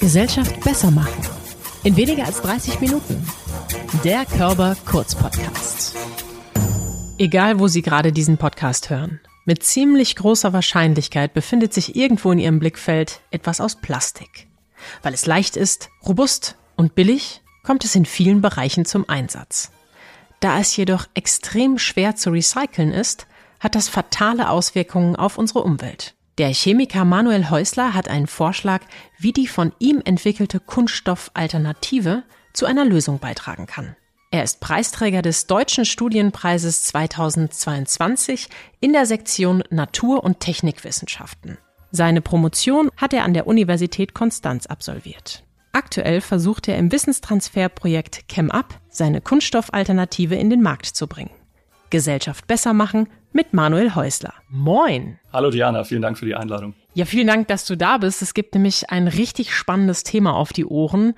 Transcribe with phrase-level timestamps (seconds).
[0.00, 1.22] Gesellschaft besser machen.
[1.84, 3.24] In weniger als 30 Minuten.
[4.02, 5.96] Der Körper Kurz Podcast.
[7.18, 9.20] Egal, wo Sie gerade diesen Podcast hören.
[9.44, 14.48] Mit ziemlich großer Wahrscheinlichkeit befindet sich irgendwo in Ihrem Blickfeld etwas aus Plastik.
[15.02, 19.70] Weil es leicht ist, robust und billig, kommt es in vielen Bereichen zum Einsatz.
[20.40, 23.26] Da es jedoch extrem schwer zu recyceln ist,
[23.60, 26.14] hat das fatale Auswirkungen auf unsere Umwelt.
[26.38, 28.80] Der Chemiker Manuel Häusler hat einen Vorschlag,
[29.18, 32.22] wie die von ihm entwickelte Kunststoffalternative
[32.54, 33.96] zu einer Lösung beitragen kann.
[34.30, 38.48] Er ist Preisträger des Deutschen Studienpreises 2022
[38.80, 41.58] in der Sektion Natur- und Technikwissenschaften.
[41.90, 45.44] Seine Promotion hat er an der Universität Konstanz absolviert.
[45.72, 51.30] Aktuell versucht er im Wissenstransferprojekt ChemUp seine Kunststoffalternative in den Markt zu bringen.
[51.92, 54.32] Gesellschaft besser machen mit Manuel Häusler.
[54.48, 55.18] Moin!
[55.32, 56.74] Hallo Diana, vielen Dank für die Einladung.
[56.94, 58.22] Ja, vielen Dank, dass du da bist.
[58.22, 61.14] Es gibt nämlich ein richtig spannendes Thema auf die Ohren.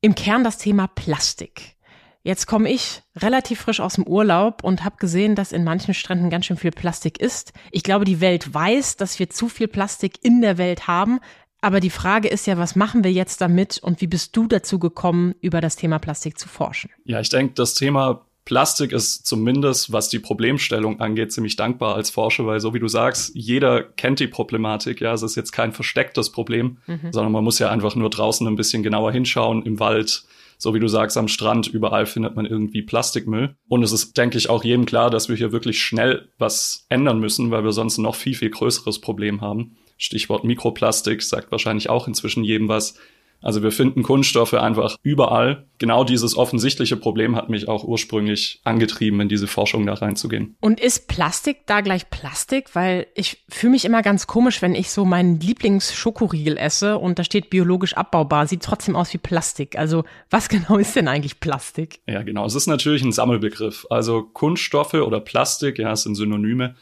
[0.00, 1.76] Im Kern das Thema Plastik.
[2.22, 6.30] Jetzt komme ich relativ frisch aus dem Urlaub und habe gesehen, dass in manchen Stränden
[6.30, 7.52] ganz schön viel Plastik ist.
[7.70, 11.20] Ich glaube, die Welt weiß, dass wir zu viel Plastik in der Welt haben.
[11.60, 14.78] Aber die Frage ist ja, was machen wir jetzt damit und wie bist du dazu
[14.78, 16.90] gekommen, über das Thema Plastik zu forschen?
[17.04, 22.08] Ja, ich denke, das Thema Plastik ist zumindest, was die Problemstellung angeht, ziemlich dankbar als
[22.08, 25.02] Forscher, weil so wie du sagst, jeder kennt die Problematik.
[25.02, 27.12] Ja, es ist jetzt kein verstecktes Problem, mhm.
[27.12, 30.24] sondern man muss ja einfach nur draußen ein bisschen genauer hinschauen, im Wald,
[30.56, 33.54] so wie du sagst, am Strand, überall findet man irgendwie Plastikmüll.
[33.68, 37.18] Und es ist, denke ich, auch jedem klar, dass wir hier wirklich schnell was ändern
[37.18, 39.76] müssen, weil wir sonst ein noch viel, viel größeres Problem haben.
[39.98, 42.94] Stichwort Mikroplastik sagt wahrscheinlich auch inzwischen jedem was.
[43.40, 45.66] Also wir finden Kunststoffe einfach überall.
[45.78, 50.56] Genau dieses offensichtliche Problem hat mich auch ursprünglich angetrieben, in diese Forschung da reinzugehen.
[50.60, 52.74] Und ist Plastik da gleich Plastik?
[52.74, 57.24] Weil ich fühle mich immer ganz komisch, wenn ich so meinen Lieblingsschokoriegel esse und da
[57.24, 59.78] steht biologisch abbaubar, sieht trotzdem aus wie Plastik.
[59.78, 62.00] Also was genau ist denn eigentlich Plastik?
[62.06, 62.44] Ja, genau.
[62.46, 63.86] Es ist natürlich ein Sammelbegriff.
[63.90, 66.74] Also Kunststoffe oder Plastik, ja, es sind Synonyme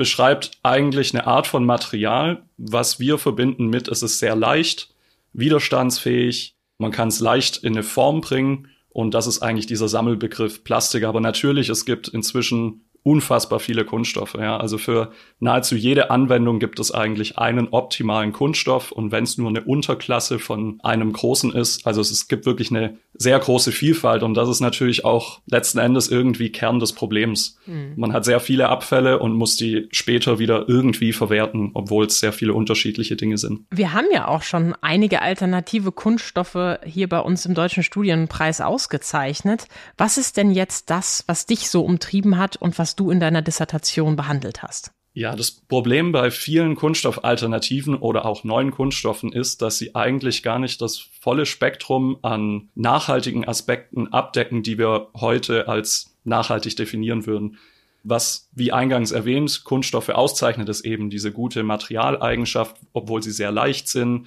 [0.00, 4.89] beschreibt eigentlich eine Art von Material, was wir verbinden mit, es ist sehr leicht,
[5.32, 10.64] widerstandsfähig, man kann es leicht in eine Form bringen und das ist eigentlich dieser Sammelbegriff
[10.64, 11.04] Plastik.
[11.04, 14.34] Aber natürlich, es gibt inzwischen unfassbar viele Kunststoffe.
[14.34, 14.58] Ja.
[14.58, 19.48] Also für nahezu jede Anwendung gibt es eigentlich einen optimalen Kunststoff und wenn es nur
[19.48, 24.22] eine Unterklasse von einem großen ist, also es, es gibt wirklich eine sehr große Vielfalt
[24.22, 27.58] und das ist natürlich auch letzten Endes irgendwie Kern des Problems.
[27.66, 27.94] Mhm.
[27.96, 32.32] Man hat sehr viele Abfälle und muss die später wieder irgendwie verwerten, obwohl es sehr
[32.32, 33.66] viele unterschiedliche Dinge sind.
[33.70, 39.66] Wir haben ja auch schon einige alternative Kunststoffe hier bei uns im Deutschen Studienpreis ausgezeichnet.
[39.96, 43.20] Was ist denn jetzt das, was dich so umtrieben hat und was was du in
[43.20, 44.90] deiner Dissertation behandelt hast.
[45.12, 50.58] Ja, das Problem bei vielen Kunststoffalternativen oder auch neuen Kunststoffen ist, dass sie eigentlich gar
[50.58, 57.58] nicht das volle Spektrum an nachhaltigen Aspekten abdecken, die wir heute als nachhaltig definieren würden.
[58.02, 63.86] Was, wie eingangs erwähnt, Kunststoffe auszeichnet, ist eben diese gute Materialeigenschaft, obwohl sie sehr leicht
[63.86, 64.26] sind.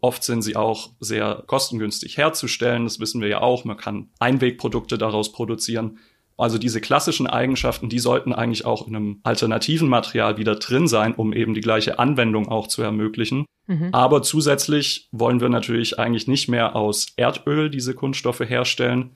[0.00, 2.84] Oft sind sie auch sehr kostengünstig herzustellen.
[2.84, 3.64] Das wissen wir ja auch.
[3.64, 5.98] Man kann Einwegprodukte daraus produzieren.
[6.36, 11.14] Also diese klassischen Eigenschaften, die sollten eigentlich auch in einem alternativen Material wieder drin sein,
[11.14, 13.46] um eben die gleiche Anwendung auch zu ermöglichen.
[13.66, 13.90] Mhm.
[13.92, 19.10] Aber zusätzlich wollen wir natürlich eigentlich nicht mehr aus Erdöl diese Kunststoffe herstellen.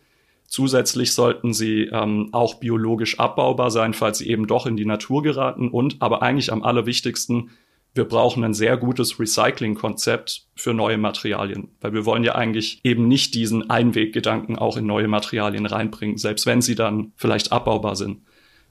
[0.47, 5.23] Zusätzlich sollten sie ähm, auch biologisch abbaubar sein, falls sie eben doch in die Natur
[5.23, 7.51] geraten und aber eigentlich am allerwichtigsten
[7.99, 13.09] wir brauchen ein sehr gutes Recycling-Konzept für neue Materialien, weil wir wollen ja eigentlich eben
[13.09, 18.23] nicht diesen Einweggedanken auch in neue Materialien reinbringen, selbst wenn sie dann vielleicht abbaubar sind.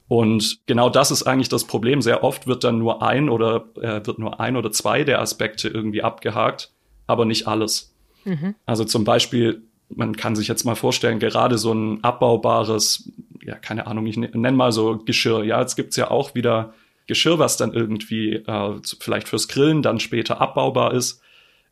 [0.07, 2.01] Und genau das ist eigentlich das Problem.
[2.01, 5.67] Sehr oft wird dann nur ein oder äh, wird nur ein oder zwei der Aspekte
[5.67, 6.71] irgendwie abgehakt,
[7.05, 7.93] aber nicht alles.
[8.23, 8.55] Mhm.
[8.65, 13.11] Also zum Beispiel, man kann sich jetzt mal vorstellen, gerade so ein abbaubares,
[13.43, 15.43] ja, keine Ahnung, ich nenne mal so Geschirr.
[15.43, 16.73] Ja, jetzt gibt's ja auch wieder
[17.07, 21.21] Geschirr, was dann irgendwie äh, vielleicht fürs Grillen dann später abbaubar ist.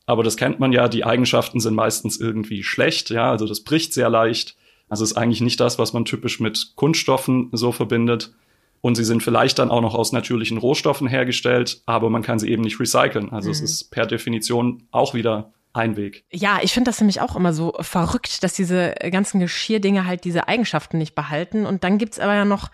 [0.06, 3.94] Aber das kennt man ja, die Eigenschaften sind meistens irgendwie schlecht, ja, also das bricht
[3.94, 4.56] sehr leicht.
[4.88, 8.34] Also ist eigentlich nicht das, was man typisch mit Kunststoffen so verbindet.
[8.82, 12.52] Und sie sind vielleicht dann auch noch aus natürlichen Rohstoffen hergestellt, aber man kann sie
[12.52, 13.32] eben nicht recyceln.
[13.32, 13.54] Also mhm.
[13.54, 16.24] es ist per Definition auch wieder ein Weg.
[16.32, 20.48] Ja, ich finde das nämlich auch immer so verrückt, dass diese ganzen Geschirrdinge halt diese
[20.48, 21.66] Eigenschaften nicht behalten.
[21.66, 22.70] Und dann gibt's aber ja noch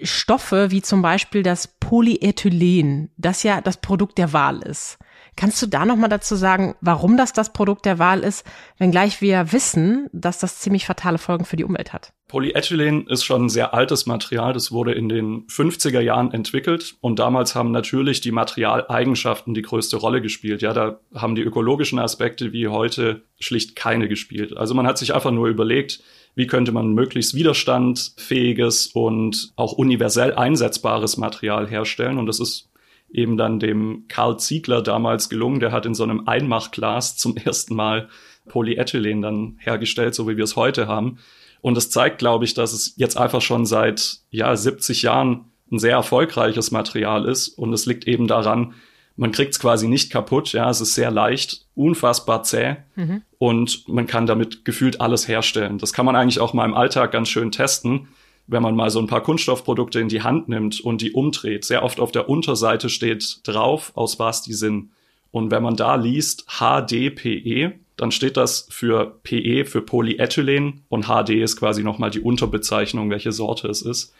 [0.00, 4.98] Stoffe wie zum Beispiel das Polyethylen, das ja das Produkt der Wahl ist.
[5.36, 8.44] Kannst du da nochmal dazu sagen, warum das das Produkt der Wahl ist,
[8.78, 12.12] wenngleich wir wissen, dass das ziemlich fatale Folgen für die Umwelt hat?
[12.26, 14.52] Polyethylen ist schon ein sehr altes Material.
[14.52, 19.96] Das wurde in den 50er Jahren entwickelt und damals haben natürlich die Materialeigenschaften die größte
[19.96, 20.60] Rolle gespielt.
[20.60, 24.56] Ja, da haben die ökologischen Aspekte wie heute schlicht keine gespielt.
[24.56, 26.02] Also man hat sich einfach nur überlegt,
[26.38, 32.70] wie könnte man möglichst widerstandfähiges und auch universell einsetzbares Material herstellen und das ist
[33.10, 35.58] eben dann dem Karl Ziegler damals gelungen.
[35.58, 38.08] Der hat in so einem Einmachglas zum ersten Mal
[38.46, 41.18] Polyethylen dann hergestellt, so wie wir es heute haben.
[41.60, 45.80] Und es zeigt, glaube ich, dass es jetzt einfach schon seit ja 70 Jahren ein
[45.80, 47.48] sehr erfolgreiches Material ist.
[47.48, 48.74] Und es liegt eben daran,
[49.18, 50.52] man kriegt es quasi nicht kaputt.
[50.52, 53.22] Ja, es ist sehr leicht, unfassbar zäh mhm.
[53.38, 55.78] und man kann damit gefühlt alles herstellen.
[55.78, 58.08] Das kann man eigentlich auch mal im Alltag ganz schön testen,
[58.46, 61.64] wenn man mal so ein paar Kunststoffprodukte in die Hand nimmt und die umdreht.
[61.64, 64.90] Sehr oft auf der Unterseite steht drauf, aus was die sind.
[65.32, 71.30] Und wenn man da liest HDPE, dann steht das für PE für Polyethylen und HD
[71.30, 74.14] ist quasi nochmal die Unterbezeichnung, welche Sorte es ist.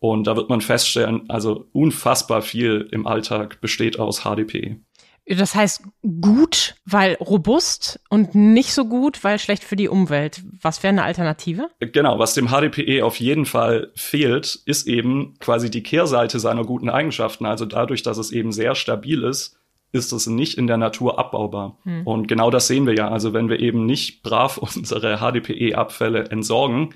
[0.00, 4.80] Und da wird man feststellen, also unfassbar viel im Alltag besteht aus HDPE.
[5.26, 5.84] Das heißt
[6.20, 10.42] gut, weil robust und nicht so gut, weil schlecht für die Umwelt.
[10.60, 11.68] Was wäre eine Alternative?
[11.78, 16.88] Genau, was dem HDPE auf jeden Fall fehlt, ist eben quasi die Kehrseite seiner guten
[16.88, 17.46] Eigenschaften.
[17.46, 19.56] Also dadurch, dass es eben sehr stabil ist,
[19.92, 21.78] ist es nicht in der Natur abbaubar.
[21.84, 22.06] Hm.
[22.06, 23.08] Und genau das sehen wir ja.
[23.08, 26.94] Also wenn wir eben nicht brav unsere HDPE-Abfälle entsorgen,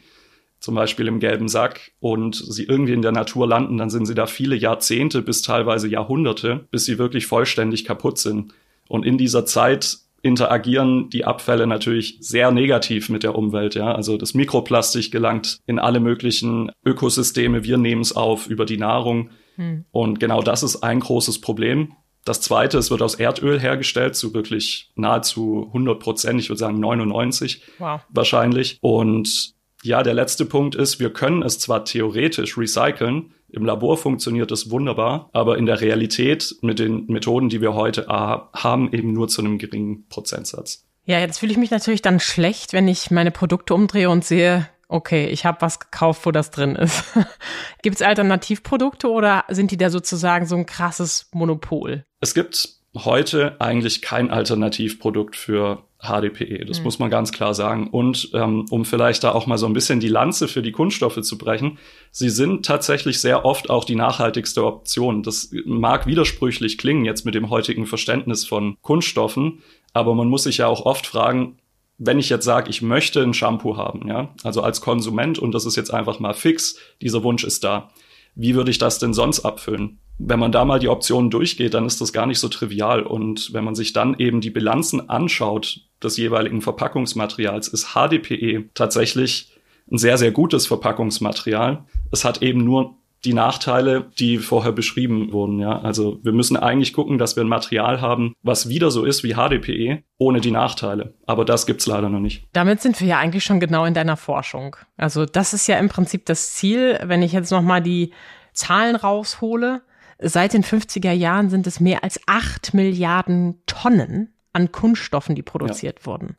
[0.64, 4.14] zum Beispiel im gelben Sack, und sie irgendwie in der Natur landen, dann sind sie
[4.14, 8.55] da viele Jahrzehnte bis teilweise Jahrhunderte, bis sie wirklich vollständig kaputt sind.
[8.88, 13.75] Und in dieser Zeit interagieren die Abfälle natürlich sehr negativ mit der Umwelt.
[13.75, 17.62] Ja, also das Mikroplastik gelangt in alle möglichen Ökosysteme.
[17.62, 19.28] Wir nehmen es auf über die Nahrung.
[19.56, 19.84] Hm.
[19.93, 21.93] Und genau das ist ein großes Problem.
[22.25, 26.81] Das zweite, es wird aus Erdöl hergestellt, zu wirklich nahezu 100 Prozent, ich würde sagen
[26.81, 28.00] 99 wow.
[28.08, 28.78] wahrscheinlich.
[28.81, 29.54] Und
[29.84, 34.70] ja, der letzte Punkt ist, wir können es zwar theoretisch recyceln, im Labor funktioniert es
[34.70, 39.42] wunderbar, aber in der Realität mit den Methoden, die wir heute haben, eben nur zu
[39.42, 40.84] einem geringen Prozentsatz.
[41.04, 44.69] Ja, jetzt fühle ich mich natürlich dann schlecht, wenn ich meine Produkte umdrehe und sehe,
[44.88, 47.04] okay, ich habe was gekauft, wo das drin ist.
[47.82, 52.04] gibt es Alternativprodukte oder sind die da sozusagen so ein krasses Monopol?
[52.20, 56.65] Es gibt heute eigentlich kein Alternativprodukt für HDPE.
[56.65, 56.85] Das mhm.
[56.85, 57.89] muss man ganz klar sagen.
[57.89, 61.21] Und ähm, um vielleicht da auch mal so ein bisschen die Lanze für die Kunststoffe
[61.23, 61.79] zu brechen,
[62.11, 65.23] sie sind tatsächlich sehr oft auch die nachhaltigste Option.
[65.23, 69.62] Das mag widersprüchlich klingen jetzt mit dem heutigen Verständnis von Kunststoffen,
[69.93, 71.59] aber man muss sich ja auch oft fragen,
[71.99, 75.65] wenn ich jetzt sage, ich möchte ein Shampoo haben, ja, also als Konsument und das
[75.65, 77.91] ist jetzt einfach mal fix, dieser Wunsch ist da.
[78.35, 79.99] Wie würde ich das denn sonst abfüllen?
[80.19, 83.02] Wenn man da mal die Optionen durchgeht, dann ist das gar nicht so trivial.
[83.02, 89.52] Und wenn man sich dann eben die Bilanzen anschaut des jeweiligen Verpackungsmaterials, ist HDPE tatsächlich
[89.90, 91.84] ein sehr, sehr gutes Verpackungsmaterial.
[92.11, 95.58] Es hat eben nur die Nachteile, die vorher beschrieben wurden.
[95.58, 99.25] Ja, also wir müssen eigentlich gucken, dass wir ein Material haben, was wieder so ist
[99.25, 101.14] wie HDPE, ohne die Nachteile.
[101.26, 102.46] Aber das gibt's leider noch nicht.
[102.52, 104.76] Damit sind wir ja eigentlich schon genau in deiner Forschung.
[104.96, 107.00] Also das ist ja im Prinzip das Ziel.
[107.02, 108.12] Wenn ich jetzt noch mal die
[108.52, 109.82] Zahlen raushole,
[110.20, 116.00] seit den 50er Jahren sind es mehr als acht Milliarden Tonnen an Kunststoffen, die produziert
[116.00, 116.06] ja.
[116.06, 116.37] wurden.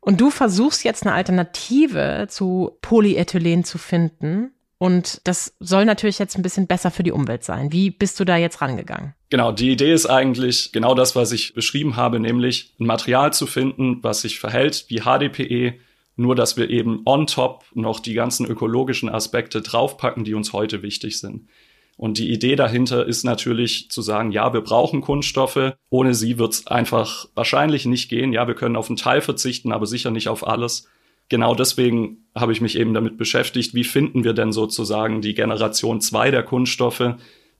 [0.00, 6.36] Und du versuchst jetzt eine Alternative zu Polyethylen zu finden, und das soll natürlich jetzt
[6.36, 7.72] ein bisschen besser für die Umwelt sein.
[7.72, 9.14] Wie bist du da jetzt rangegangen?
[9.30, 13.46] Genau, die Idee ist eigentlich genau das, was ich beschrieben habe, nämlich ein Material zu
[13.46, 15.78] finden, was sich verhält wie HDPE,
[16.16, 20.82] nur dass wir eben on top noch die ganzen ökologischen Aspekte draufpacken, die uns heute
[20.82, 21.48] wichtig sind.
[21.96, 25.74] Und die Idee dahinter ist natürlich zu sagen, ja, wir brauchen Kunststoffe.
[25.88, 28.32] Ohne sie wird es einfach wahrscheinlich nicht gehen.
[28.32, 30.88] Ja, wir können auf einen Teil verzichten, aber sicher nicht auf alles
[31.28, 36.00] genau deswegen habe ich mich eben damit beschäftigt, wie finden wir denn sozusagen die Generation
[36.00, 37.14] zwei der Kunststoffe,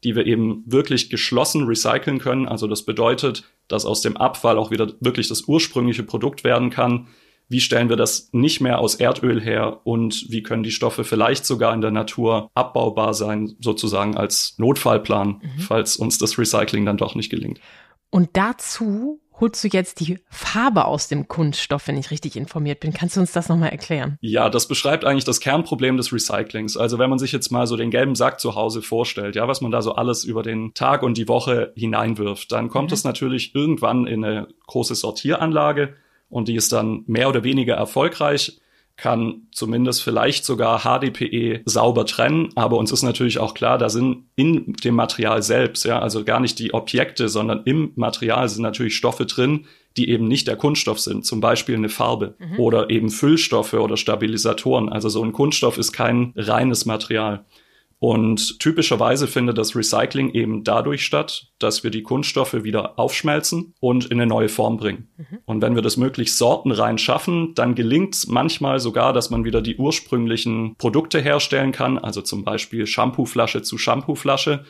[0.04, 2.46] die wir eben wirklich geschlossen recyceln können.
[2.46, 7.08] Also das bedeutet, dass aus dem Abfall auch wieder wirklich das ursprüngliche Produkt werden kann.
[7.48, 11.46] Wie stellen wir das nicht mehr aus Erdöl her und wie können die Stoffe vielleicht
[11.46, 15.60] sogar in der Natur abbaubar sein, sozusagen als Notfallplan, mhm.
[15.60, 17.60] falls uns das Recycling dann doch nicht gelingt.
[18.10, 22.92] Und dazu holst du jetzt die Farbe aus dem Kunststoff, wenn ich richtig informiert bin.
[22.92, 24.16] Kannst du uns das nochmal erklären?
[24.20, 26.76] Ja, das beschreibt eigentlich das Kernproblem des Recyclings.
[26.76, 29.60] Also wenn man sich jetzt mal so den gelben Sack zu Hause vorstellt, ja, was
[29.60, 32.94] man da so alles über den Tag und die Woche hineinwirft, dann kommt mhm.
[32.94, 35.94] es natürlich irgendwann in eine große Sortieranlage
[36.28, 38.58] und die ist dann mehr oder weniger erfolgreich
[38.96, 42.48] kann zumindest vielleicht sogar HDPE sauber trennen.
[42.54, 46.40] Aber uns ist natürlich auch klar, da sind in dem Material selbst, ja, also gar
[46.40, 49.66] nicht die Objekte, sondern im Material sind natürlich Stoffe drin,
[49.98, 52.58] die eben nicht der Kunststoff sind, zum Beispiel eine Farbe mhm.
[52.58, 54.88] oder eben Füllstoffe oder Stabilisatoren.
[54.88, 57.44] Also so ein Kunststoff ist kein reines Material.
[57.98, 64.06] Und typischerweise findet das Recycling eben dadurch statt, dass wir die Kunststoffe wieder aufschmelzen und
[64.06, 65.08] in eine neue Form bringen.
[65.16, 65.38] Mhm.
[65.46, 69.62] Und wenn wir das möglichst sortenrein schaffen, dann gelingt es manchmal sogar, dass man wieder
[69.62, 74.64] die ursprünglichen Produkte herstellen kann, also zum Beispiel Shampooflasche zu Shampooflasche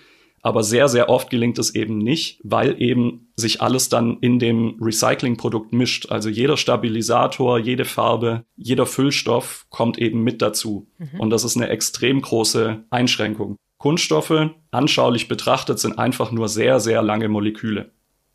[0.47, 4.79] aber sehr, sehr oft gelingt es eben nicht, weil eben sich alles dann in dem
[4.81, 6.13] Recyclingprodukt mischt.
[6.13, 10.87] Also jeder Stabilisator, jede Farbe, jeder Füllstoff kommt eben mit dazu.
[10.99, 11.19] Mhm.
[11.19, 13.57] Und das ist eine extrem große Einschränkung.
[13.79, 17.91] Kunststoffe, anschaulich betrachtet, sind einfach nur sehr, sehr lange Moleküle.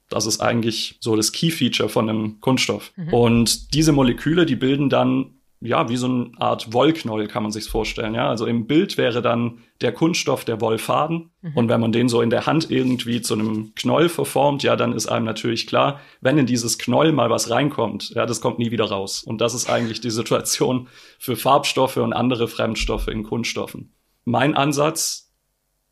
[0.10, 2.92] Das ist eigentlich so das Key-Feature von einem Kunststoff.
[2.98, 3.14] Mhm.
[3.14, 7.70] Und diese Moleküle, die bilden dann ja, wie so eine Art Wollknäuel kann man sich
[7.70, 8.16] vorstellen.
[8.16, 11.32] Ja, also im Bild wäre dann der Kunststoff der Wollfaden.
[11.42, 11.52] Mhm.
[11.56, 14.94] Und wenn man den so in der Hand irgendwie zu einem Knäuel verformt, ja, dann
[14.94, 18.72] ist einem natürlich klar, wenn in dieses Knäuel mal was reinkommt, ja, das kommt nie
[18.72, 19.24] wieder raus.
[19.24, 20.88] Und das ist eigentlich die Situation
[21.20, 23.94] für Farbstoffe und andere Fremdstoffe in Kunststoffen.
[24.26, 25.32] Mein Ansatz.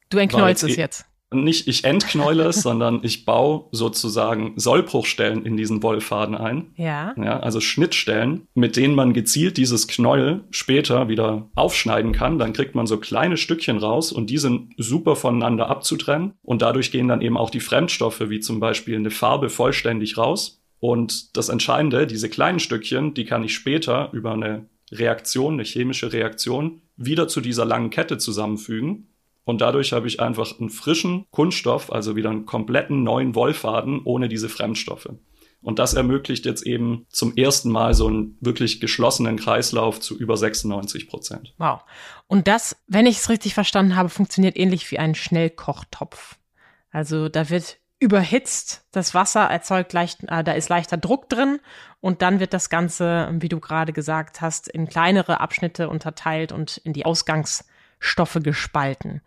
[0.10, 5.84] Du entknäulst es jetzt nicht ich entknäule es, sondern ich baue sozusagen Sollbruchstellen in diesen
[5.84, 6.72] Wollfaden ein.
[6.76, 7.14] Ja.
[7.18, 7.40] ja.
[7.40, 12.40] Also Schnittstellen, mit denen man gezielt dieses Knäuel später wieder aufschneiden kann.
[12.40, 16.34] Dann kriegt man so kleine Stückchen raus und die sind super voneinander abzutrennen.
[16.42, 20.62] Und dadurch gehen dann eben auch die Fremdstoffe, wie zum Beispiel eine Farbe, vollständig raus.
[20.80, 26.14] Und das Entscheidende, diese kleinen Stückchen, die kann ich später über eine Reaktion, eine chemische
[26.14, 29.10] Reaktion, wieder zu dieser langen Kette zusammenfügen
[29.44, 34.30] und dadurch habe ich einfach einen frischen Kunststoff, also wieder einen kompletten neuen Wollfaden ohne
[34.30, 35.10] diese Fremdstoffe.
[35.62, 40.38] Und das ermöglicht jetzt eben zum ersten Mal so einen wirklich geschlossenen Kreislauf zu über
[40.38, 41.54] 96 Prozent.
[41.58, 41.82] Wow.
[42.28, 46.38] Und das, wenn ich es richtig verstanden habe, funktioniert ähnlich wie ein Schnellkochtopf.
[46.92, 51.60] Also da wird überhitzt, das Wasser erzeugt leicht, äh, da ist leichter Druck drin
[52.00, 56.78] und dann wird das Ganze, wie du gerade gesagt hast, in kleinere Abschnitte unterteilt und
[56.78, 57.66] in die Ausgangs
[58.00, 59.22] Stoffe gespalten.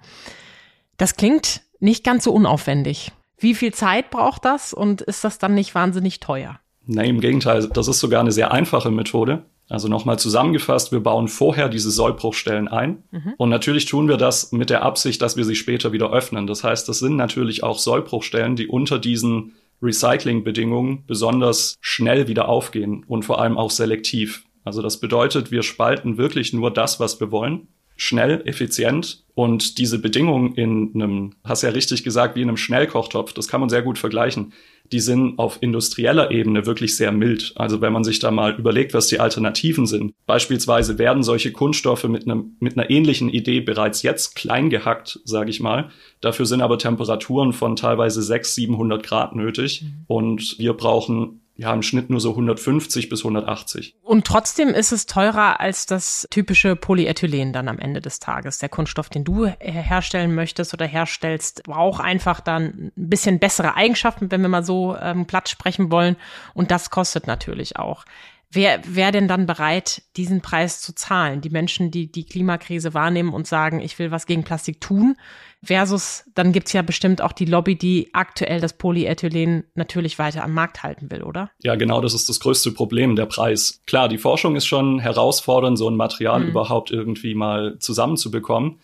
[0.97, 3.13] Das klingt nicht ganz so unaufwendig.
[3.39, 6.61] Wie viel Zeit braucht das und ist das dann nicht wahnsinnig teuer?
[6.87, 9.45] Nein, im Gegenteil, das ist sogar eine sehr einfache Methode.
[9.69, 13.05] Also nochmal zusammengefasst, wir bauen vorher diese Sollbruchstellen ein.
[13.11, 13.35] Mhm.
[13.39, 16.47] Und natürlich tun wir das mit der Absicht, dass wir sie später wieder öffnen.
[16.47, 23.05] Das heißt, das sind natürlich auch Sollbruchstellen, die unter diesen Recyclingbedingungen besonders schnell wieder aufgehen
[23.07, 24.45] und vor allem auch selektiv.
[24.65, 29.99] Also das bedeutet, wir spalten wirklich nur das, was wir wollen schnell, effizient und diese
[29.99, 33.83] Bedingungen in einem, hast ja richtig gesagt, wie in einem Schnellkochtopf, das kann man sehr
[33.83, 34.53] gut vergleichen.
[34.91, 37.53] Die sind auf industrieller Ebene wirklich sehr mild.
[37.57, 40.13] Also wenn man sich da mal überlegt, was die Alternativen sind.
[40.27, 45.49] Beispielsweise werden solche Kunststoffe mit, einem, mit einer ähnlichen Idee bereits jetzt klein gehackt, sage
[45.49, 45.89] ich mal.
[46.21, 49.83] Dafür sind aber Temperaturen von teilweise 600, 700 Grad nötig.
[49.83, 50.05] Mhm.
[50.09, 53.95] Und wir brauchen ja, im Schnitt nur so 150 bis 180.
[54.03, 58.59] Und trotzdem ist es teurer als das typische Polyethylen dann am Ende des Tages.
[58.59, 62.65] Der Kunststoff, den du herstellen möchtest oder herstellst, braucht einfach dann
[62.97, 66.17] ein bisschen bessere Eigenschaften, wenn wir mal so ähm, platt sprechen wollen.
[66.53, 68.05] Und das kostet natürlich auch.
[68.51, 71.43] Wer wäre denn dann bereit, diesen Preis zu zahlen?
[71.43, 75.17] Die Menschen, die die Klimakrise wahrnehmen und sagen, ich will was gegen Plastik tun,
[75.65, 80.55] versus dann gibt's ja bestimmt auch die Lobby, die aktuell das Polyethylen natürlich weiter am
[80.55, 81.51] Markt halten will, oder?
[81.63, 83.81] Ja, genau, das ist das größte Problem, der Preis.
[83.87, 86.49] Klar, die Forschung ist schon herausfordernd, so ein Material mhm.
[86.49, 88.81] überhaupt irgendwie mal zusammenzubekommen.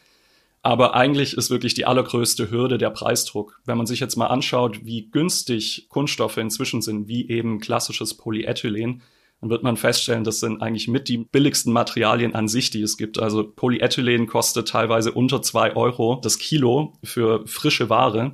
[0.63, 3.61] Aber eigentlich ist wirklich die allergrößte Hürde der Preisdruck.
[3.65, 9.03] Wenn man sich jetzt mal anschaut, wie günstig Kunststoffe inzwischen sind, wie eben klassisches Polyethylen,
[9.41, 12.97] dann wird man feststellen, das sind eigentlich mit die billigsten Materialien an sich, die es
[12.97, 13.21] gibt.
[13.21, 18.33] Also Polyethylen kostet teilweise unter zwei Euro das Kilo für frische Ware.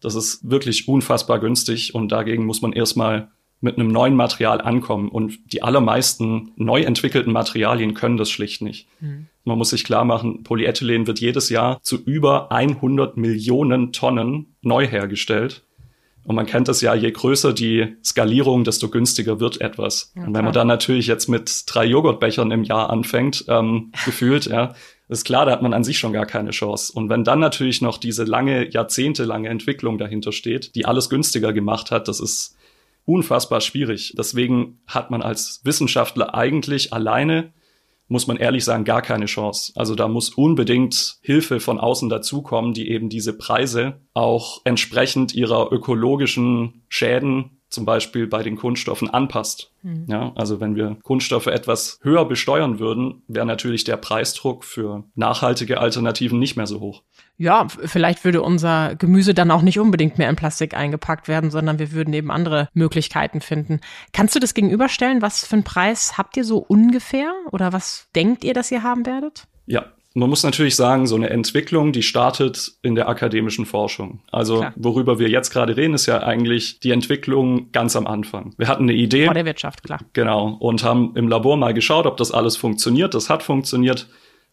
[0.00, 5.08] Das ist wirklich unfassbar günstig und dagegen muss man erstmal mit einem neuen Material ankommen.
[5.08, 8.86] Und die allermeisten neu entwickelten Materialien können das schlicht nicht.
[9.00, 9.26] Mhm.
[9.44, 14.86] Man muss sich klar machen, Polyethylen wird jedes Jahr zu über 100 Millionen Tonnen neu
[14.86, 15.64] hergestellt.
[16.26, 20.12] Und man kennt das ja, je größer die Skalierung, desto günstiger wird etwas.
[20.16, 24.46] Ja, und wenn man dann natürlich jetzt mit drei Joghurtbechern im Jahr anfängt, ähm, gefühlt,
[24.46, 24.74] ja,
[25.08, 26.92] ist klar, da hat man an sich schon gar keine Chance.
[26.92, 31.92] Und wenn dann natürlich noch diese lange, jahrzehntelange Entwicklung dahinter steht, die alles günstiger gemacht
[31.92, 32.56] hat, das ist
[33.04, 34.14] unfassbar schwierig.
[34.18, 37.52] Deswegen hat man als Wissenschaftler eigentlich alleine
[38.08, 39.72] muss man ehrlich sagen, gar keine Chance.
[39.74, 45.72] Also da muss unbedingt Hilfe von außen dazukommen, die eben diese Preise auch entsprechend ihrer
[45.72, 49.70] ökologischen Schäden zum Beispiel bei den Kunststoffen anpasst.
[49.82, 50.06] Mhm.
[50.08, 55.78] Ja, also wenn wir Kunststoffe etwas höher besteuern würden, wäre natürlich der Preisdruck für nachhaltige
[55.78, 57.02] Alternativen nicht mehr so hoch.
[57.36, 61.78] Ja, vielleicht würde unser Gemüse dann auch nicht unbedingt mehr in Plastik eingepackt werden, sondern
[61.78, 63.80] wir würden eben andere Möglichkeiten finden.
[64.14, 65.20] Kannst du das gegenüberstellen?
[65.20, 67.34] Was für einen Preis habt ihr so ungefähr?
[67.52, 69.46] Oder was denkt ihr, dass ihr haben werdet?
[69.66, 69.84] Ja,
[70.16, 74.20] man muss natürlich sagen, so eine Entwicklung, die startet in der akademischen Forschung.
[74.32, 74.72] Also Klar.
[74.76, 78.54] worüber wir jetzt gerade reden, ist ja eigentlich die Entwicklung ganz am Anfang.
[78.56, 79.26] Wir hatten eine Idee.
[79.26, 80.00] Vor der Wirtschaft, klar.
[80.14, 80.56] Genau.
[80.58, 83.12] Und haben im Labor mal geschaut, ob das alles funktioniert.
[83.12, 84.08] Das hat funktioniert.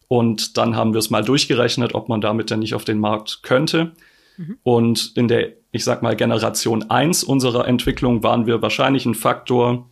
[0.06, 3.42] Und dann haben wir es mal durchgerechnet, ob man damit denn nicht auf den Markt
[3.42, 3.92] könnte.
[4.36, 4.58] Mhm.
[4.62, 9.88] Und in der, ich sag mal, Generation 1 unserer Entwicklung waren wir wahrscheinlich ein Faktor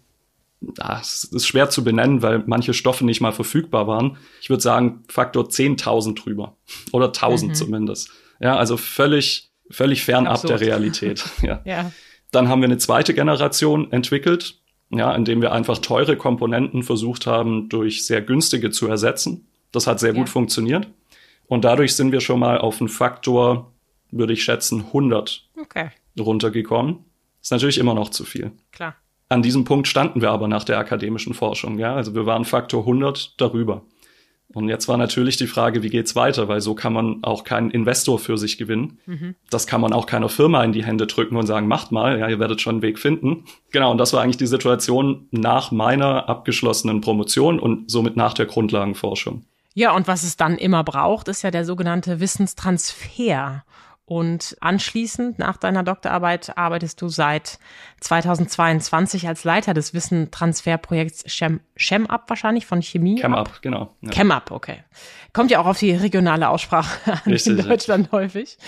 [0.75, 4.19] das ist schwer zu benennen, weil manche Stoffe nicht mal verfügbar waren.
[4.41, 6.57] Ich würde sagen, Faktor 10.000 drüber.
[6.93, 7.55] Oder 1000 mhm.
[7.55, 8.11] zumindest.
[8.41, 10.51] Ja, also völlig, völlig fernab Absurd.
[10.51, 11.25] der Realität.
[11.43, 11.61] Ja.
[11.65, 11.93] ja.
[12.31, 14.59] Dann haben wir eine zweite Generation entwickelt,
[14.91, 19.47] ja, indem wir einfach teure Komponenten versucht haben, durch sehr günstige zu ersetzen.
[19.71, 20.19] Das hat sehr ja.
[20.19, 20.89] gut funktioniert.
[21.47, 23.73] Und dadurch sind wir schon mal auf einen Faktor,
[24.11, 25.91] würde ich schätzen, 100 okay.
[26.19, 27.05] runtergekommen.
[27.43, 28.53] Ist natürlich immer noch zu viel.
[28.71, 28.95] Klar.
[29.33, 31.79] An diesem Punkt standen wir aber nach der akademischen Forschung.
[31.79, 31.95] Ja?
[31.95, 33.83] Also wir waren Faktor 100 darüber.
[34.55, 36.47] Und jetzt war natürlich die Frage, wie geht's weiter?
[36.49, 38.99] Weil so kann man auch keinen Investor für sich gewinnen.
[39.07, 39.35] Mhm.
[39.49, 42.29] Das kann man auch keiner Firma in die Hände drücken und sagen, macht mal, ja,
[42.29, 43.45] ihr werdet schon einen Weg finden.
[43.71, 48.45] Genau, und das war eigentlich die Situation nach meiner abgeschlossenen Promotion und somit nach der
[48.45, 49.47] Grundlagenforschung.
[49.73, 53.65] Ja, und was es dann immer braucht, ist ja der sogenannte Wissenstransfer.
[54.05, 57.59] Und anschließend, nach deiner Doktorarbeit, arbeitest du seit
[58.03, 63.21] 2022 als Leiter des Wissentransferprojekts Chem, ChemUp wahrscheinlich von Chemie.
[63.21, 63.95] ChemUp, genau.
[64.01, 64.11] Ja.
[64.11, 64.79] ChemUp, okay.
[65.33, 68.13] Kommt ja auch auf die regionale Aussprache an Richtig, in Deutschland ja.
[68.13, 68.59] häufig.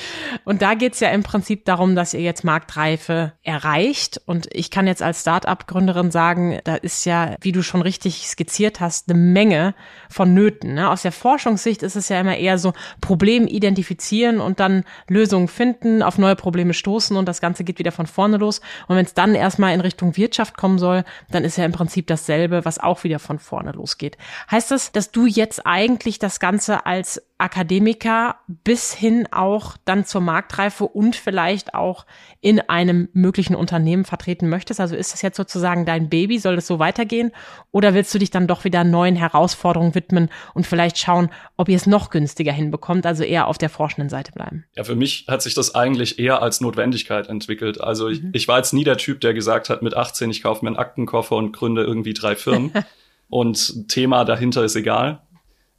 [0.45, 4.21] Und da geht's ja im Prinzip darum, dass ihr jetzt Marktreife erreicht.
[4.25, 8.81] Und ich kann jetzt als Start-up-Gründerin sagen, da ist ja, wie du schon richtig skizziert
[8.81, 9.75] hast, eine Menge
[10.09, 10.75] von Nöten.
[10.75, 10.88] Ne?
[10.88, 16.03] Aus der Forschungssicht ist es ja immer eher so Problem identifizieren und dann Lösungen finden,
[16.03, 18.61] auf neue Probleme stoßen und das Ganze geht wieder von vorne los.
[18.87, 22.09] Und wenn es dann erstmal in Richtung Wirtschaft kommen soll, dann ist ja im Prinzip
[22.09, 24.19] dasselbe, was auch wieder von vorne losgeht.
[24.50, 30.21] Heißt das, dass du jetzt eigentlich das Ganze als Akademiker bis hin auch dann zur
[30.21, 32.07] Marktreife und vielleicht auch
[32.41, 34.81] in einem möglichen Unternehmen vertreten möchtest?
[34.81, 36.38] Also ist das jetzt sozusagen dein Baby?
[36.38, 37.33] Soll das so weitergehen?
[37.73, 41.77] Oder willst du dich dann doch wieder neuen Herausforderungen widmen und vielleicht schauen, ob ihr
[41.77, 44.64] es noch günstiger hinbekommt, also eher auf der forschenden Seite bleiben?
[44.77, 47.81] Ja, für mich hat sich das eigentlich eher als Notwendigkeit entwickelt.
[47.81, 48.31] Also ich, mhm.
[48.33, 50.77] ich war jetzt nie der Typ, der gesagt hat, mit 18, ich kaufe mir einen
[50.77, 52.73] Aktenkoffer und gründe irgendwie drei Firmen.
[53.29, 55.20] und Thema dahinter ist egal.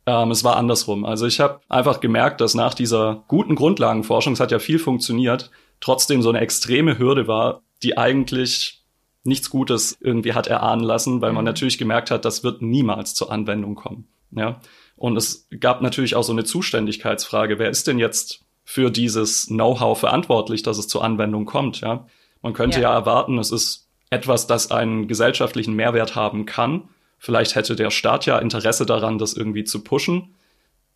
[0.05, 1.05] Ähm, es war andersrum.
[1.05, 5.51] Also ich habe einfach gemerkt, dass nach dieser guten Grundlagenforschung, es hat ja viel funktioniert,
[5.79, 8.83] trotzdem so eine extreme Hürde war, die eigentlich
[9.23, 11.47] nichts Gutes irgendwie hat erahnen lassen, weil man mhm.
[11.47, 14.07] natürlich gemerkt hat, das wird niemals zur Anwendung kommen.
[14.31, 14.59] Ja.
[14.95, 17.59] Und es gab natürlich auch so eine Zuständigkeitsfrage.
[17.59, 21.81] Wer ist denn jetzt für dieses Know-how verantwortlich, dass es zur Anwendung kommt?
[21.81, 22.05] Ja.
[22.41, 22.89] Man könnte ja.
[22.89, 26.89] ja erwarten, es ist etwas, das einen gesellschaftlichen Mehrwert haben kann.
[27.25, 30.35] Vielleicht hätte der Staat ja Interesse daran, das irgendwie zu pushen.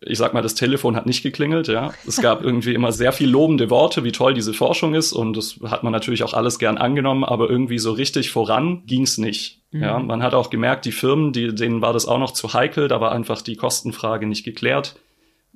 [0.00, 1.92] Ich sag mal, das Telefon hat nicht geklingelt, ja.
[2.06, 5.58] Es gab irgendwie immer sehr viel lobende Worte, wie toll diese Forschung ist und das
[5.64, 9.60] hat man natürlich auch alles gern angenommen, aber irgendwie so richtig voran ging's nicht.
[9.72, 9.82] Mhm.
[9.82, 12.86] Ja, man hat auch gemerkt, die Firmen, die, denen war das auch noch zu heikel,
[12.86, 14.94] da war einfach die Kostenfrage nicht geklärt.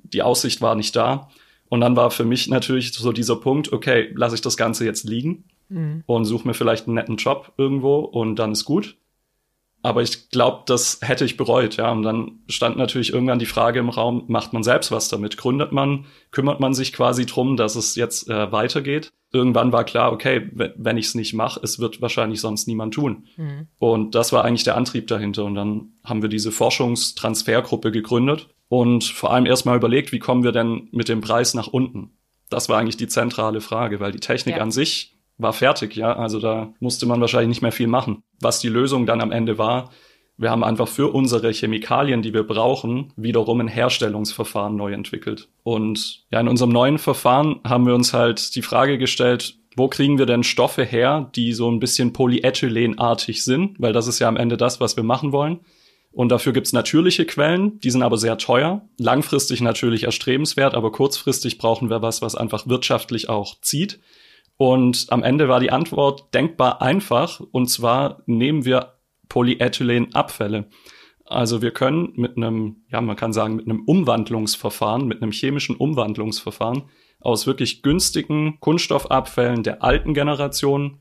[0.03, 1.29] Die Aussicht war nicht da.
[1.69, 5.05] Und dann war für mich natürlich so dieser Punkt, okay, lasse ich das Ganze jetzt
[5.05, 6.03] liegen mhm.
[6.05, 8.97] und suche mir vielleicht einen netten Job irgendwo und dann ist gut.
[9.85, 11.91] Aber ich glaube, das hätte ich bereut, ja.
[11.91, 15.37] Und dann stand natürlich irgendwann die Frage im Raum, macht man selbst was damit?
[15.37, 19.11] Gründet man, kümmert man sich quasi drum, dass es jetzt äh, weitergeht?
[19.31, 23.27] Irgendwann war klar, okay, wenn ich es nicht mache, es wird wahrscheinlich sonst niemand tun.
[23.37, 23.67] Mhm.
[23.77, 25.45] Und das war eigentlich der Antrieb dahinter.
[25.45, 30.51] Und dann haben wir diese Forschungstransfergruppe gegründet und vor allem erstmal überlegt, wie kommen wir
[30.51, 32.09] denn mit dem Preis nach unten?
[32.49, 34.63] Das war eigentlich die zentrale Frage, weil die Technik ja.
[34.63, 36.15] an sich war fertig, ja.
[36.15, 38.23] Also da musste man wahrscheinlich nicht mehr viel machen.
[38.39, 39.91] Was die Lösung dann am Ende war,
[40.37, 45.47] wir haben einfach für unsere Chemikalien, die wir brauchen, wiederum ein Herstellungsverfahren neu entwickelt.
[45.63, 50.17] Und ja, in unserem neuen Verfahren haben wir uns halt die Frage gestellt, wo kriegen
[50.17, 53.75] wir denn Stoffe her, die so ein bisschen polyethylenartig sind?
[53.79, 55.59] Weil das ist ja am Ende das, was wir machen wollen.
[56.11, 58.87] Und dafür gibt's natürliche Quellen, die sind aber sehr teuer.
[58.97, 63.99] Langfristig natürlich erstrebenswert, aber kurzfristig brauchen wir was, was einfach wirtschaftlich auch zieht.
[64.57, 67.41] Und am Ende war die Antwort denkbar einfach.
[67.51, 68.93] Und zwar nehmen wir
[69.27, 70.69] Polyethylenabfälle.
[71.25, 75.75] Also wir können mit einem, ja, man kann sagen, mit einem Umwandlungsverfahren, mit einem chemischen
[75.75, 76.83] Umwandlungsverfahren
[77.19, 80.99] aus wirklich günstigen Kunststoffabfällen der alten Generation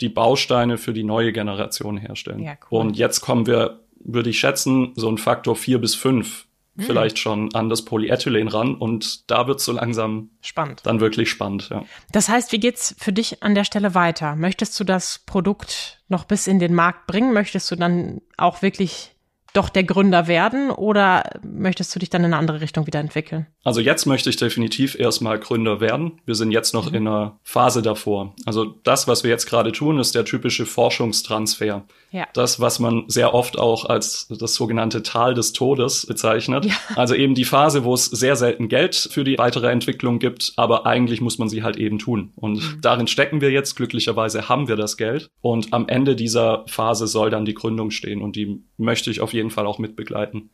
[0.00, 2.42] die Bausteine für die neue Generation herstellen.
[2.42, 2.80] Ja, cool.
[2.80, 6.84] Und jetzt kommen wir, würde ich schätzen, so ein Faktor vier bis fünf Hm.
[6.84, 10.82] vielleicht schon an das Polyethylen ran und da wird so langsam Spannend.
[10.84, 11.84] dann wirklich spannend, ja.
[12.12, 14.36] Das heißt, wie geht's für dich an der Stelle weiter?
[14.36, 17.32] Möchtest du das Produkt noch bis in den Markt bringen?
[17.32, 19.15] Möchtest du dann auch wirklich
[19.56, 23.46] doch der Gründer werden oder möchtest du dich dann in eine andere Richtung wieder entwickeln?
[23.64, 26.20] Also jetzt möchte ich definitiv erstmal Gründer werden.
[26.24, 28.34] Wir sind jetzt noch in einer Phase davor.
[28.44, 31.84] Also das, was wir jetzt gerade tun, ist der typische Forschungstransfer.
[32.12, 32.28] Ja.
[32.32, 36.66] Das, was man sehr oft auch als das sogenannte Tal des Todes bezeichnet.
[36.66, 36.74] Ja.
[36.94, 40.86] Also eben die Phase, wo es sehr selten Geld für die weitere Entwicklung gibt, aber
[40.86, 42.32] eigentlich muss man sie halt eben tun.
[42.36, 43.76] Und darin stecken wir jetzt.
[43.76, 45.28] Glücklicherweise haben wir das Geld.
[45.40, 49.32] Und am Ende dieser Phase soll dann die Gründung stehen und die möchte ich auf
[49.32, 50.50] jeden Fall auch mitbegleiten.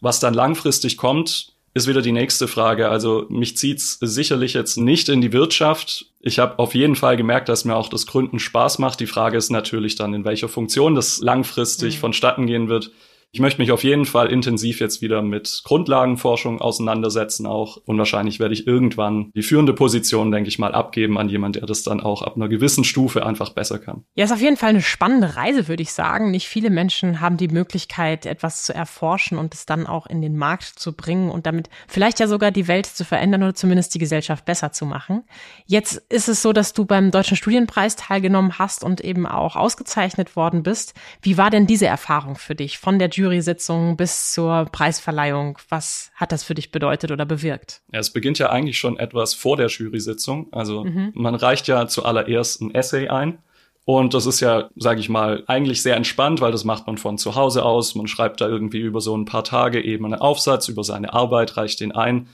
[0.00, 2.88] Was dann langfristig kommt, ist wieder die nächste Frage.
[2.88, 6.06] Also mich zieht's sicherlich jetzt nicht in die Wirtschaft.
[6.20, 8.98] Ich habe auf jeden Fall gemerkt, dass mir auch das Gründen Spaß macht.
[9.00, 12.00] Die Frage ist natürlich dann, in welcher Funktion das langfristig Mhm.
[12.00, 12.92] vonstatten gehen wird.
[13.32, 17.76] Ich möchte mich auf jeden Fall intensiv jetzt wieder mit Grundlagenforschung auseinandersetzen auch.
[17.84, 21.66] Und wahrscheinlich werde ich irgendwann die führende Position, denke ich mal, abgeben an jemand, der
[21.66, 24.04] das dann auch ab einer gewissen Stufe einfach besser kann.
[24.14, 26.30] Ja, ist auf jeden Fall eine spannende Reise, würde ich sagen.
[26.30, 30.36] Nicht viele Menschen haben die Möglichkeit, etwas zu erforschen und es dann auch in den
[30.36, 33.98] Markt zu bringen und damit vielleicht ja sogar die Welt zu verändern oder zumindest die
[33.98, 35.24] Gesellschaft besser zu machen.
[35.66, 40.36] Jetzt ist es so, dass du beim Deutschen Studienpreis teilgenommen hast und eben auch ausgezeichnet
[40.36, 40.94] worden bist.
[41.20, 42.78] Wie war denn diese Erfahrung für dich?
[42.78, 45.58] Von der Jury-Sitzung bis zur Preisverleihung.
[45.68, 47.80] Was hat das für dich bedeutet oder bewirkt?
[47.92, 50.48] Ja, es beginnt ja eigentlich schon etwas vor der Jury-Sitzung.
[50.52, 53.38] Also man reicht ja zuallererst ein Essay ein.
[53.84, 57.18] Und das ist ja, sage ich mal, eigentlich sehr entspannt, weil das macht man von
[57.18, 57.94] zu Hause aus.
[57.94, 61.56] Man schreibt da irgendwie über so ein paar Tage eben einen Aufsatz über seine Arbeit,
[61.56, 62.26] reicht den ein.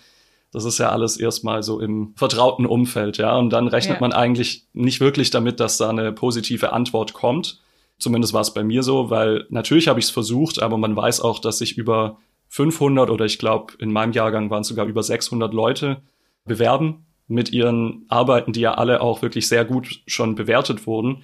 [0.50, 3.36] Das ist ja alles erstmal so im vertrauten Umfeld, ja.
[3.36, 4.00] Und dann rechnet Ja.
[4.00, 7.60] man eigentlich nicht wirklich damit, dass da eine positive Antwort kommt.
[8.02, 11.20] Zumindest war es bei mir so, weil natürlich habe ich es versucht, aber man weiß
[11.20, 15.04] auch, dass sich über 500 oder ich glaube in meinem Jahrgang waren es sogar über
[15.04, 16.02] 600 Leute
[16.44, 21.22] bewerben mit ihren Arbeiten, die ja alle auch wirklich sehr gut schon bewertet wurden.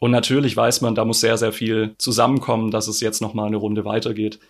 [0.00, 3.56] Und natürlich weiß man, da muss sehr, sehr viel zusammenkommen, dass es jetzt nochmal eine
[3.56, 4.40] Runde weitergeht.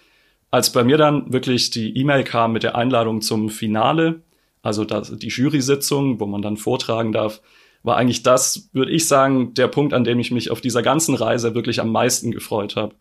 [0.51, 4.23] Als bei mir dann wirklich die E-Mail kam mit der Einladung zum Finale,
[4.62, 7.43] also das, die Jury-Sitzung, wo man dann vortragen darf,
[7.87, 11.14] war eigentlich das, würde ich sagen, der Punkt, an dem ich mich auf dieser ganzen
[11.14, 12.96] Reise wirklich am meisten gefreut habe.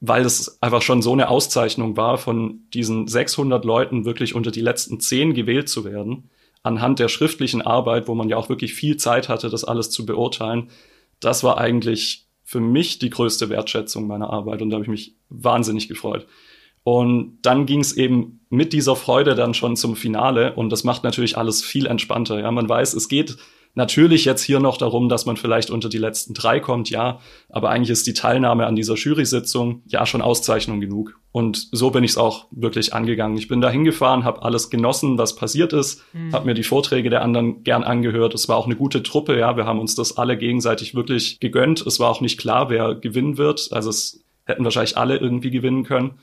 [0.00, 4.60] Weil es einfach schon so eine Auszeichnung war, von diesen 600 Leuten wirklich unter die
[4.60, 6.28] letzten zehn gewählt zu werden,
[6.62, 10.04] anhand der schriftlichen Arbeit, wo man ja auch wirklich viel Zeit hatte, das alles zu
[10.04, 10.68] beurteilen.
[11.20, 15.14] Das war eigentlich für mich die größte Wertschätzung meiner Arbeit und da habe ich mich
[15.30, 16.26] wahnsinnig gefreut.
[16.84, 21.02] Und dann ging es eben mit dieser Freude dann schon zum Finale und das macht
[21.02, 22.38] natürlich alles viel entspannter.
[22.40, 23.38] Ja, man weiß, es geht
[23.78, 27.70] natürlich jetzt hier noch darum, dass man vielleicht unter die letzten drei kommt, ja, aber
[27.70, 31.18] eigentlich ist die Teilnahme an dieser Jury-Sitzung ja schon Auszeichnung genug.
[31.30, 33.38] Und so bin ich es auch wirklich angegangen.
[33.38, 36.32] Ich bin da hingefahren, habe alles genossen, was passiert ist, Mhm.
[36.34, 38.34] habe mir die Vorträge der anderen gern angehört.
[38.34, 41.86] Es war auch eine gute Truppe, ja, wir haben uns das alle gegenseitig wirklich gegönnt.
[41.86, 43.68] Es war auch nicht klar, wer gewinnen wird.
[43.70, 46.18] Also es hätten wahrscheinlich alle irgendwie gewinnen können.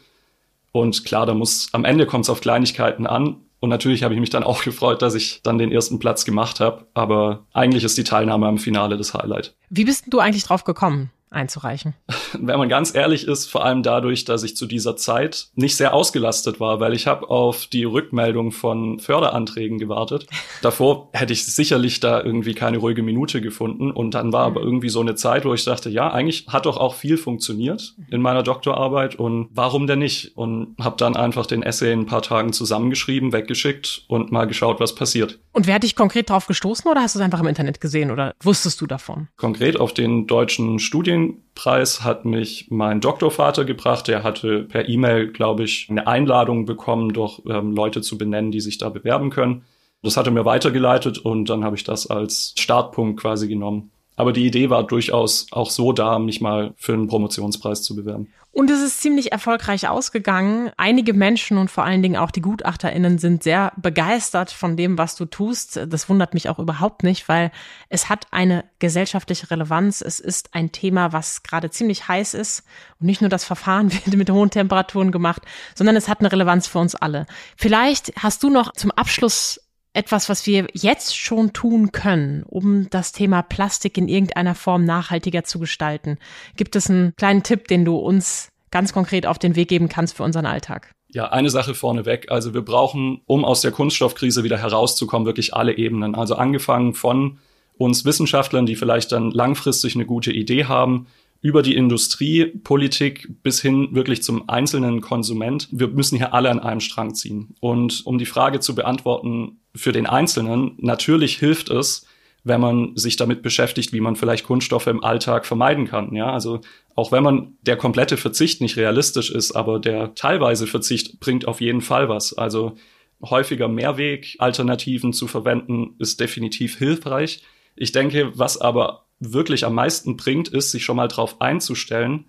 [0.73, 3.37] Und klar, da muss am Ende kommt es auf Kleinigkeiten an.
[3.65, 6.59] Und natürlich habe ich mich dann auch gefreut, dass ich dann den ersten Platz gemacht
[6.59, 6.85] habe.
[6.93, 9.55] Aber eigentlich ist die Teilnahme am Finale das Highlight.
[9.71, 11.93] Wie bist du eigentlich drauf gekommen, einzureichen?
[12.33, 15.93] Wenn man ganz ehrlich ist, vor allem dadurch, dass ich zu dieser Zeit nicht sehr
[15.93, 20.27] ausgelastet war, weil ich habe auf die Rückmeldung von Förderanträgen gewartet.
[20.61, 23.91] Davor hätte ich sicherlich da irgendwie keine ruhige Minute gefunden.
[23.91, 26.77] Und dann war aber irgendwie so eine Zeit, wo ich dachte, ja, eigentlich hat doch
[26.77, 30.37] auch viel funktioniert in meiner Doktorarbeit und warum denn nicht?
[30.37, 34.79] Und habe dann einfach den Essay in ein paar Tagen zusammengeschrieben, weggeschickt und mal geschaut,
[34.79, 35.39] was passiert.
[35.55, 38.11] Und wer hat dich konkret drauf gestoßen oder hast du es einfach im Internet gesehen
[38.11, 39.29] oder wusstest du davon?
[39.37, 44.09] Konkret auf den deutschen Studienpreis hat mich mein Doktorvater gebracht.
[44.09, 48.59] Der hatte per E-Mail, glaube ich, eine Einladung bekommen, doch ähm, Leute zu benennen, die
[48.59, 49.63] sich da bewerben können.
[50.03, 53.91] Das hat er mir weitergeleitet und dann habe ich das als Startpunkt quasi genommen.
[54.15, 58.27] Aber die Idee war durchaus auch so da, mich mal für einen Promotionspreis zu bewerben.
[58.55, 60.71] Und es ist ziemlich erfolgreich ausgegangen.
[60.77, 65.17] Einige Menschen und vor allen Dingen auch die GutachterInnen sind sehr begeistert von dem, was
[65.17, 65.77] du tust.
[65.89, 67.51] Das wundert mich auch überhaupt nicht, weil
[67.89, 69.99] es hat eine gesellschaftliche Relevanz.
[69.99, 72.63] Es ist ein Thema, was gerade ziemlich heiß ist.
[73.01, 75.41] Und nicht nur das Verfahren wird mit hohen Temperaturen gemacht,
[75.75, 77.25] sondern es hat eine Relevanz für uns alle.
[77.57, 79.59] Vielleicht hast du noch zum Abschluss
[79.95, 85.43] etwas, was wir jetzt schon tun können, um das Thema Plastik in irgendeiner Form nachhaltiger
[85.43, 86.17] zu gestalten?
[86.57, 90.17] Gibt es einen kleinen Tipp, den du uns ganz konkret auf den Weg geben kannst
[90.17, 90.91] für unseren Alltag?
[91.09, 92.29] Ja, eine Sache vorneweg.
[92.29, 96.13] Also wir brauchen, um aus der Kunststoffkrise wieder herauszukommen, wirklich alle Ebenen.
[96.13, 97.39] Also angefangen von
[97.77, 101.07] uns Wissenschaftlern, die vielleicht dann langfristig eine gute Idee haben,
[101.41, 105.69] über die Industrie, Politik bis hin wirklich zum einzelnen Konsument.
[105.71, 107.55] Wir müssen hier alle an einem Strang ziehen.
[107.59, 112.07] Und um die Frage zu beantworten für den Einzelnen, natürlich hilft es,
[112.43, 116.13] wenn man sich damit beschäftigt, wie man vielleicht Kunststoffe im Alltag vermeiden kann.
[116.15, 116.61] Ja, also
[116.93, 121.59] auch wenn man der komplette Verzicht nicht realistisch ist, aber der teilweise Verzicht bringt auf
[121.59, 122.37] jeden Fall was.
[122.37, 122.75] Also
[123.21, 127.41] häufiger Mehrweg-Alternativen zu verwenden ist definitiv hilfreich.
[127.75, 132.25] Ich denke, was aber wirklich am meisten bringt, ist, sich schon mal darauf einzustellen,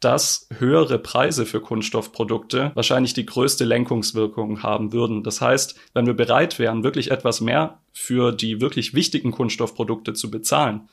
[0.00, 5.22] dass höhere Preise für Kunststoffprodukte wahrscheinlich die größte Lenkungswirkung haben würden.
[5.22, 10.30] Das heißt, wenn wir bereit wären, wirklich etwas mehr für die wirklich wichtigen Kunststoffprodukte zu
[10.30, 10.88] bezahlen,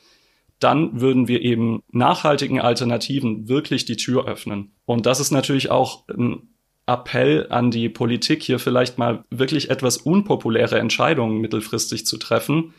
[0.58, 4.72] dann würden wir eben nachhaltigen Alternativen wirklich die Tür öffnen.
[4.86, 6.48] Und das ist natürlich auch ein
[6.86, 12.74] Appell an die Politik, hier vielleicht mal wirklich etwas unpopuläre Entscheidungen mittelfristig zu treffen,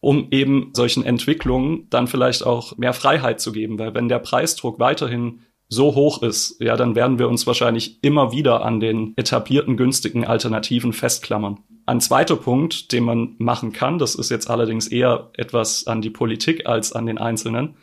[0.00, 3.78] um eben solchen Entwicklungen dann vielleicht auch mehr Freiheit zu geben.
[3.78, 5.40] Weil wenn der Preisdruck weiterhin
[5.72, 10.26] so hoch ist, ja, dann werden wir uns wahrscheinlich immer wieder an den etablierten günstigen
[10.26, 11.60] Alternativen festklammern.
[11.86, 16.10] Ein zweiter Punkt, den man machen kann, das ist jetzt allerdings eher etwas an die
[16.10, 17.76] Politik als an den Einzelnen,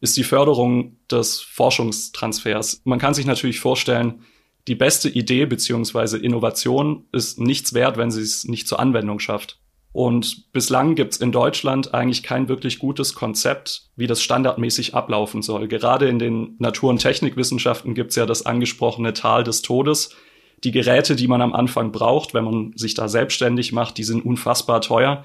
[0.00, 2.82] ist die Förderung des Forschungstransfers.
[2.84, 4.22] Man kann sich natürlich vorstellen,
[4.68, 9.58] die beste Idee beziehungsweise Innovation ist nichts wert, wenn sie es nicht zur Anwendung schafft.
[9.92, 15.42] Und bislang gibt es in Deutschland eigentlich kein wirklich gutes Konzept, wie das standardmäßig ablaufen
[15.42, 15.68] soll.
[15.68, 20.16] Gerade in den Natur- und Technikwissenschaften gibt es ja das angesprochene Tal des Todes.
[20.64, 24.24] Die Geräte, die man am Anfang braucht, wenn man sich da selbstständig macht, die sind
[24.24, 25.24] unfassbar teuer.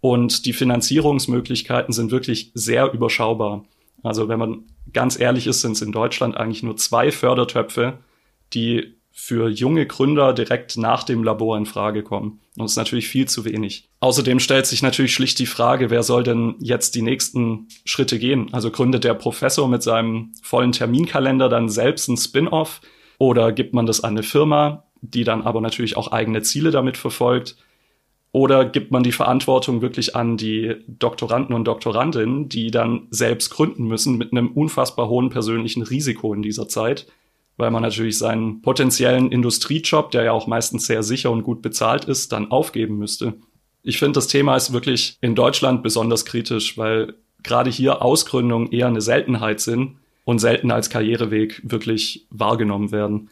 [0.00, 3.64] Und die Finanzierungsmöglichkeiten sind wirklich sehr überschaubar.
[4.02, 7.98] Also wenn man ganz ehrlich ist, sind es in Deutschland eigentlich nur zwei Fördertöpfe,
[8.54, 12.40] die für junge Gründer direkt nach dem Labor in Frage kommen.
[12.56, 13.88] Und das ist natürlich viel zu wenig.
[14.00, 18.48] Außerdem stellt sich natürlich schlicht die Frage, wer soll denn jetzt die nächsten Schritte gehen?
[18.52, 22.80] Also gründet der Professor mit seinem vollen Terminkalender dann selbst ein Spin-off
[23.18, 26.96] oder gibt man das an eine Firma, die dann aber natürlich auch eigene Ziele damit
[26.96, 27.56] verfolgt?
[28.32, 33.88] Oder gibt man die Verantwortung wirklich an die Doktoranden und Doktorandinnen, die dann selbst gründen
[33.88, 37.06] müssen mit einem unfassbar hohen persönlichen Risiko in dieser Zeit?
[37.60, 42.06] Weil man natürlich seinen potenziellen Industriejob, der ja auch meistens sehr sicher und gut bezahlt
[42.06, 43.34] ist, dann aufgeben müsste.
[43.82, 48.86] Ich finde, das Thema ist wirklich in Deutschland besonders kritisch, weil gerade hier Ausgründungen eher
[48.86, 53.30] eine Seltenheit sind und selten als Karriereweg wirklich wahrgenommen werden.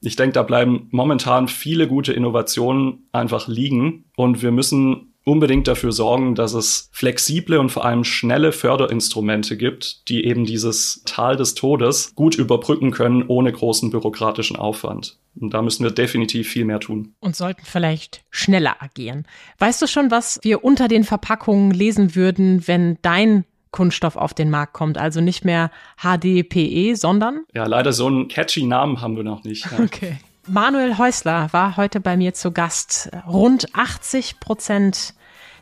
[0.00, 5.90] Ich denke, da bleiben momentan viele gute Innovationen einfach liegen und wir müssen unbedingt dafür
[5.90, 11.54] sorgen, dass es flexible und vor allem schnelle Förderinstrumente gibt, die eben dieses Tal des
[11.54, 15.18] Todes gut überbrücken können, ohne großen bürokratischen Aufwand.
[15.38, 17.12] Und da müssen wir definitiv viel mehr tun.
[17.18, 19.26] Und sollten vielleicht schneller agieren.
[19.58, 24.48] Weißt du schon, was wir unter den Verpackungen lesen würden, wenn dein Kunststoff auf den
[24.48, 24.96] Markt kommt.
[24.96, 27.44] Also nicht mehr HDPE, sondern?
[27.52, 29.66] Ja, leider so einen catchy Namen haben wir noch nicht.
[29.66, 29.84] Ja.
[29.84, 30.18] Okay.
[30.46, 33.10] Manuel Häusler war heute bei mir zu Gast.
[33.26, 35.14] Rund 80 Prozent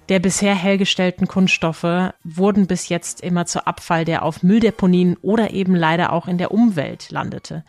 [0.09, 5.75] der bisher hergestellten Kunststoffe wurden bis jetzt immer zu Abfall, der auf Mülldeponien oder eben
[5.75, 7.65] leider auch in der Umwelt landete.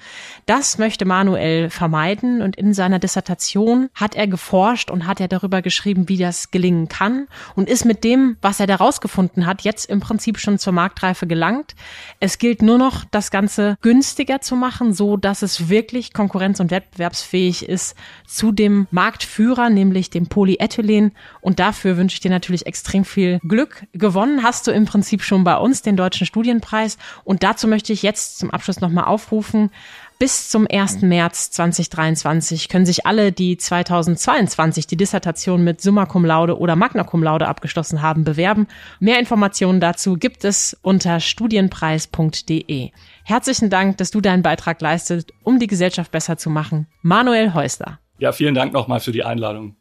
[0.45, 5.61] Das möchte Manuel vermeiden und in seiner Dissertation hat er geforscht und hat er darüber
[5.61, 9.89] geschrieben, wie das gelingen kann und ist mit dem, was er da rausgefunden hat, jetzt
[9.89, 11.75] im Prinzip schon zur Marktreife gelangt.
[12.19, 16.71] Es gilt nur noch, das Ganze günstiger zu machen, so dass es wirklich konkurrenz- und
[16.71, 17.95] wettbewerbsfähig ist
[18.27, 23.85] zu dem Marktführer, nämlich dem Polyethylen und dafür wünsche ich dir natürlich extrem viel Glück.
[23.93, 26.97] Gewonnen hast du im Prinzip schon bei uns den Deutschen Studienpreis.
[27.23, 29.69] Und dazu möchte ich jetzt zum Abschluss nochmal aufrufen.
[30.17, 31.01] Bis zum 1.
[31.01, 37.03] März 2023 können sich alle, die 2022 die Dissertation mit Summa Cum Laude oder Magna
[37.03, 38.67] Cum Laude abgeschlossen haben, bewerben.
[39.01, 42.91] Mehr Informationen dazu gibt es unter studienpreis.de.
[43.23, 46.87] Herzlichen Dank, dass du deinen Beitrag leistest, um die Gesellschaft besser zu machen.
[47.01, 47.99] Manuel Häusler.
[48.17, 49.75] Ja, vielen Dank nochmal für die Einladung.